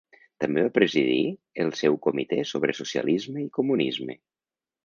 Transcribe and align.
També 0.43 0.61
va 0.67 0.71
presidir 0.77 1.19
el 1.65 1.69
seu 1.81 1.99
Comitè 2.07 2.39
sobre 2.53 2.77
Socialisme 2.81 3.47
i 3.47 3.55
Comunisme. 3.59 4.19